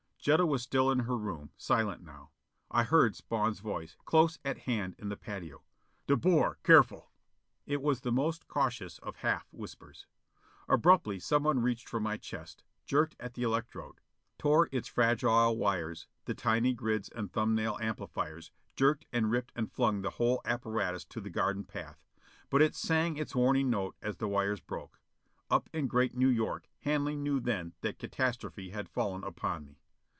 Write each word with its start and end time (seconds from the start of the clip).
Jetta 0.23 0.45
was 0.45 0.61
still 0.61 0.91
in 0.91 0.99
her 0.99 1.17
room, 1.17 1.49
silent 1.57 2.03
now. 2.03 2.29
I 2.69 2.83
heard 2.83 3.15
Spawn's 3.15 3.59
voice, 3.59 3.97
close 4.05 4.37
at 4.45 4.59
hand 4.67 4.93
in 4.99 5.09
the 5.09 5.17
patio. 5.17 5.63
"De 6.05 6.15
Boer! 6.15 6.59
Careful!" 6.61 7.09
It 7.65 7.81
was 7.81 8.01
the 8.01 8.11
most 8.11 8.47
cautious 8.47 8.99
of 8.99 9.15
half 9.15 9.47
whispers. 9.51 10.05
Abruptly 10.69 11.17
someone 11.19 11.59
reached 11.63 11.89
for 11.89 11.99
my 11.99 12.17
chest; 12.17 12.63
jerked 12.85 13.15
at 13.19 13.33
the 13.33 13.41
electrode; 13.41 13.99
tore 14.37 14.69
its 14.71 14.87
fragile 14.87 15.57
wires 15.57 16.05
the 16.25 16.35
tiny 16.35 16.75
grids 16.75 17.09
and 17.09 17.33
thumbnail 17.33 17.79
amplifiers; 17.81 18.51
jerked 18.75 19.07
and 19.11 19.31
ripped 19.31 19.51
and 19.55 19.71
flung 19.71 20.03
the 20.03 20.11
whole 20.11 20.33
little 20.45 20.53
apparatus 20.53 21.03
to 21.03 21.19
the 21.19 21.31
garden 21.31 21.63
path. 21.63 21.99
But 22.51 22.61
it 22.61 22.75
sang 22.75 23.17
its 23.17 23.33
warning 23.35 23.71
note 23.71 23.95
as 24.03 24.17
the 24.17 24.27
wires 24.27 24.59
broke. 24.61 25.01
Up 25.49 25.67
in 25.73 25.87
Great 25.87 26.15
New 26.15 26.29
York 26.29 26.69
Hanley 26.81 27.15
knew 27.15 27.39
then 27.39 27.73
that 27.81 27.97
catastrophe 27.97 28.69
had 28.69 28.87
fallen 28.87 29.23
upon 29.23 29.65
me. 29.65 29.79